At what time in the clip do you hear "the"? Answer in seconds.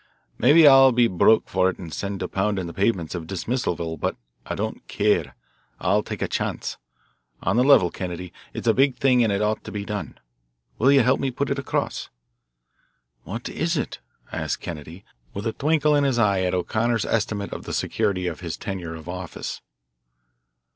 2.65-2.73, 7.55-7.63, 17.65-17.71